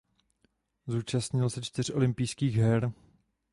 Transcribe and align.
Zúčastnil 0.87 1.49
se 1.49 1.61
čtyř 1.61 1.89
olympijských 1.89 2.55
her. 2.55 2.91